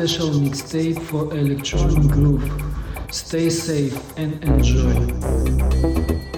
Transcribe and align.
special 0.00 0.30
mixtape 0.30 0.98
for 0.98 1.30
electronic 1.36 2.10
groove. 2.10 2.50
Stay 3.10 3.50
safe 3.50 3.94
and 4.16 4.42
enjoy. 4.42 6.29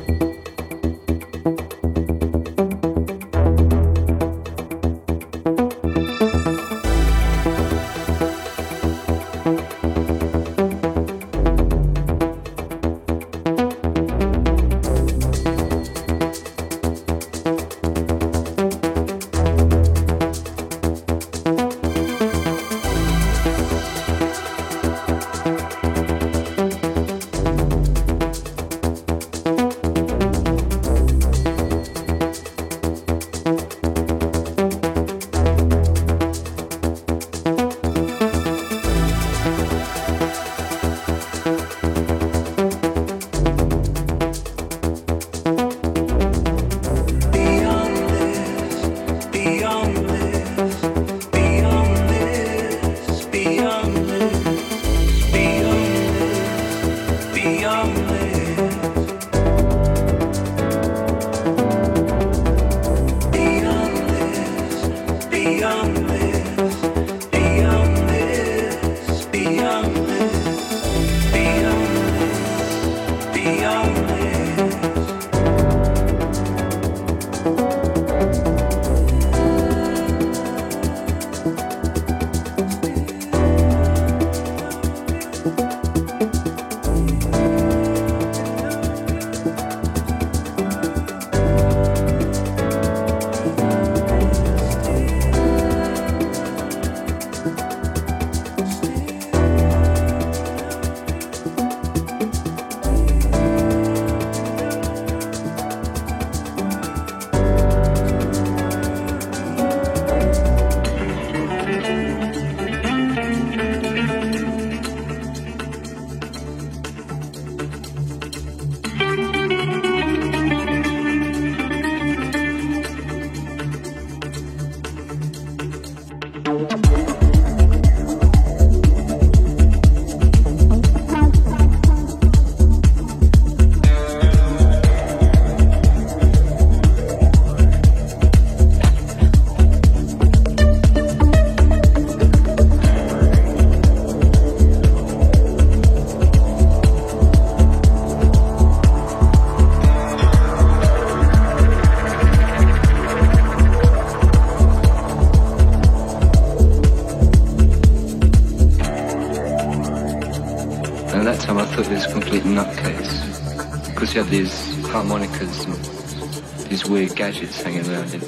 Weird 167.42 167.54
hanging 167.54 167.88
around 167.90 168.10
him. 168.10 168.20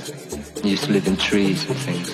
He 0.63 0.71
used 0.71 0.85
to 0.85 0.93
live 0.93 1.07
in 1.07 1.17
trees 1.17 1.65
and 1.69 1.77
things. 1.77 2.14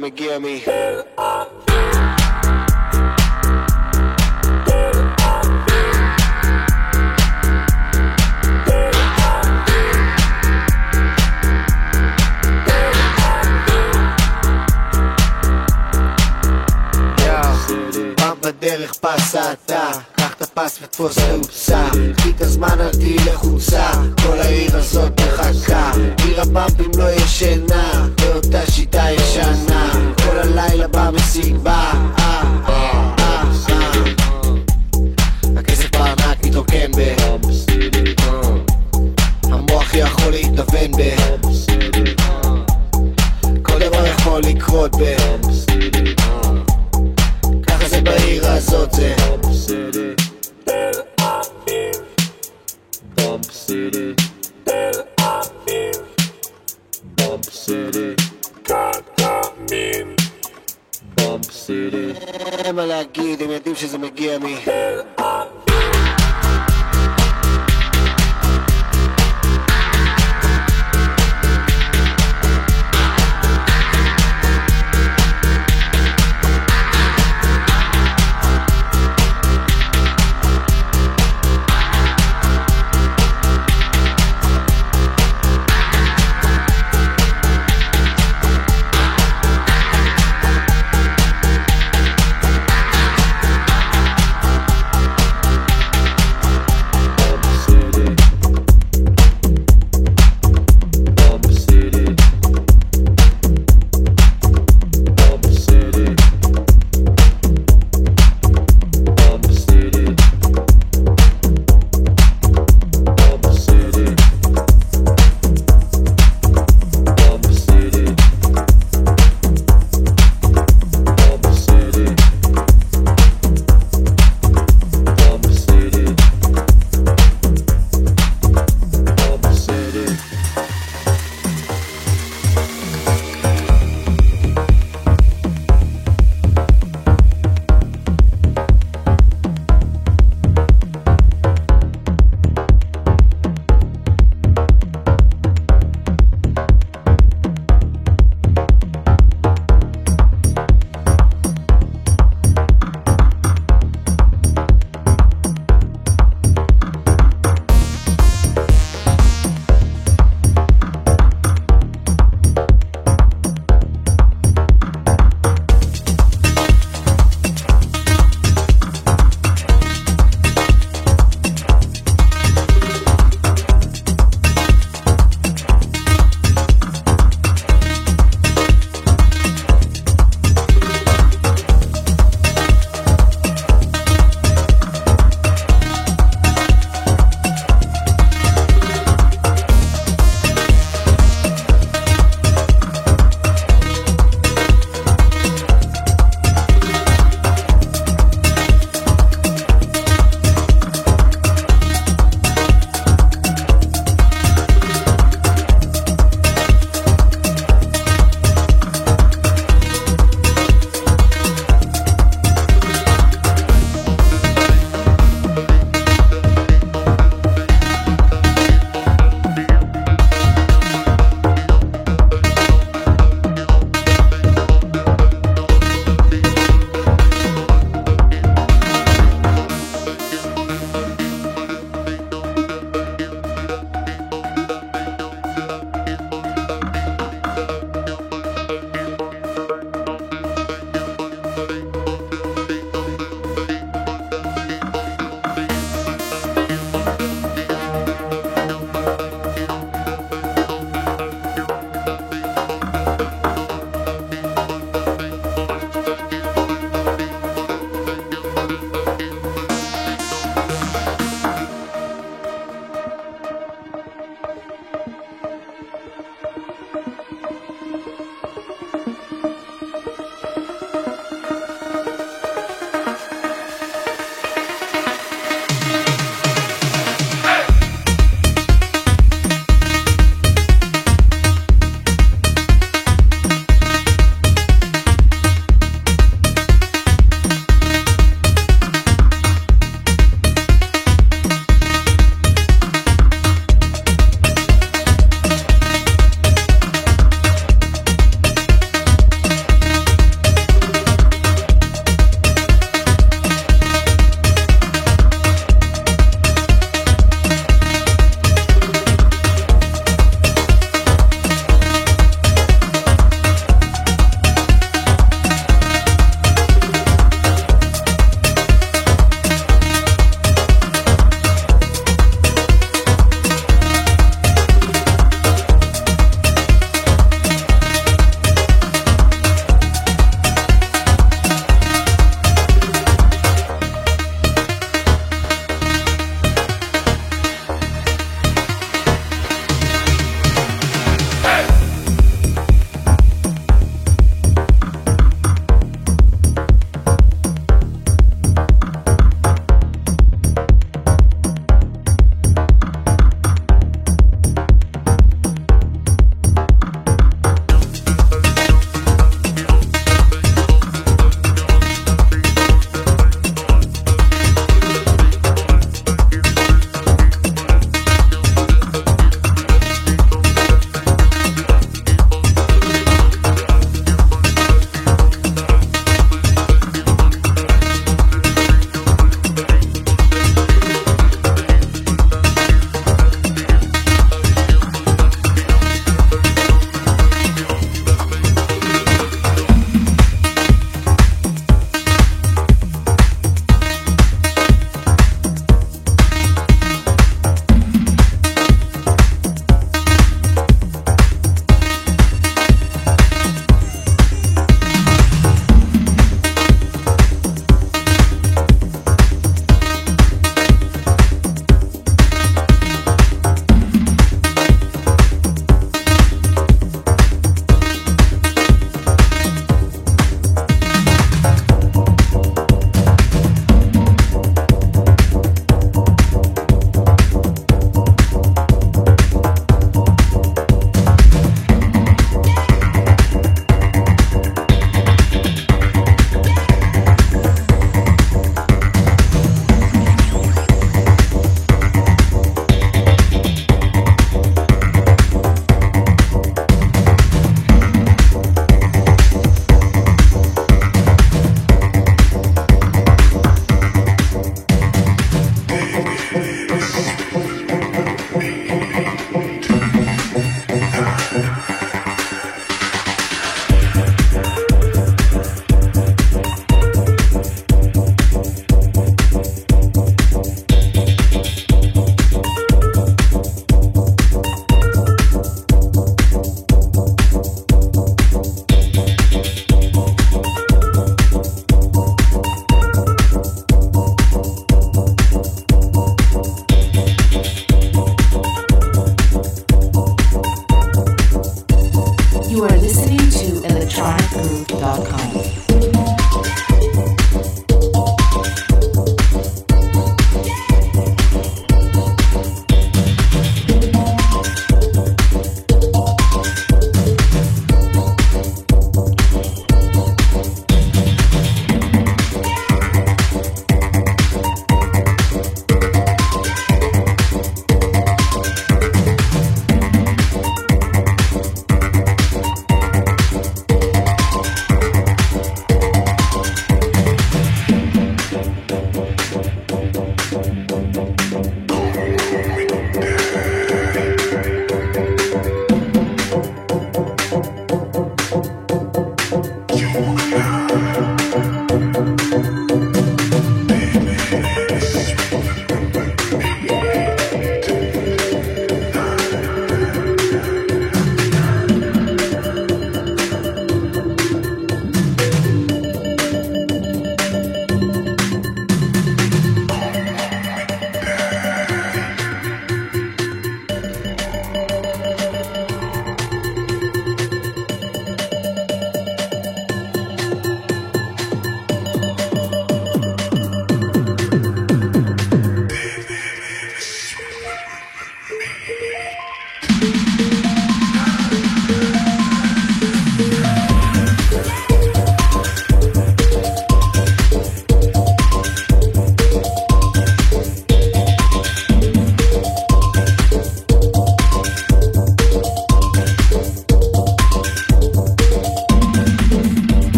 to 0.00 0.10
McGillivray. 0.10 0.77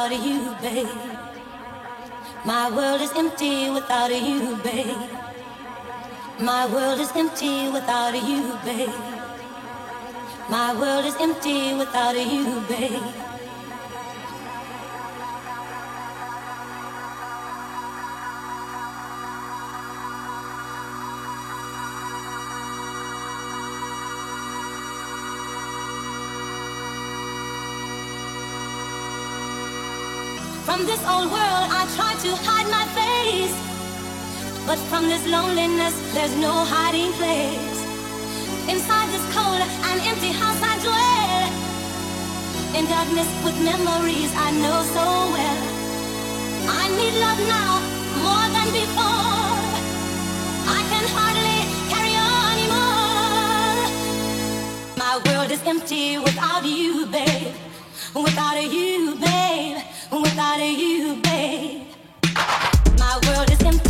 Without 0.00 0.24
you, 0.24 0.54
babe. 0.62 0.88
My 2.44 2.70
world 2.74 3.02
is 3.02 3.12
empty 3.14 3.70
without 3.70 4.10
you, 4.10 4.56
babe. 4.64 4.96
My 6.40 6.66
world 6.72 7.00
is 7.00 7.14
empty 7.14 7.68
without 7.68 8.14
you, 8.14 8.58
babe. 8.64 8.88
My 10.48 10.72
world 10.72 11.04
is 11.04 11.16
empty 11.20 11.74
without 11.74 12.16
you, 12.16 12.62
babe. 12.66 13.29
This 31.00 31.08
old 31.08 31.30
world, 31.30 31.66
I 31.80 31.86
try 31.96 32.12
to 32.24 32.30
hide 32.44 32.68
my 32.68 32.84
face. 32.98 33.54
But 34.66 34.78
from 34.90 35.08
this 35.08 35.24
loneliness, 35.26 35.94
there's 36.14 36.36
no 36.36 36.52
hiding 36.52 37.12
place. 37.12 37.78
Inside 38.68 39.08
this 39.14 39.24
cold 39.34 39.60
and 39.88 40.00
empty 40.10 40.32
house, 40.32 40.60
I 40.62 40.74
dwell. 40.84 41.48
In 42.78 42.84
darkness 42.86 43.28
with 43.44 43.56
memories 43.64 44.32
I 44.36 44.50
know 44.62 44.78
so 44.96 45.06
well. 45.36 45.62
I 46.68 46.84
need 46.98 47.14
love 47.24 47.40
now 47.58 47.72
more 48.26 48.46
than 48.56 48.68
before. 48.80 49.56
I 50.78 50.80
can 50.90 51.04
hardly 51.16 51.60
carry 51.92 52.14
on 52.28 52.44
anymore. 52.56 53.88
My 55.04 55.14
world 55.26 55.50
is 55.50 55.62
empty 55.66 56.18
without 56.18 56.64
you, 56.64 57.06
babe. 57.06 57.54
Without 58.14 58.62
you, 58.62 59.14
babe 59.16 59.89
without 60.12 60.58
you, 60.58 61.16
babe. 61.22 61.86
My 62.98 63.18
world 63.26 63.50
is 63.50 63.62
empty 63.62 63.89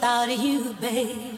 without 0.00 0.28
a 0.28 0.34
you, 0.34 0.72
babe. 0.80 1.29